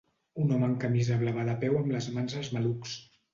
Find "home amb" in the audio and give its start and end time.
0.55-0.79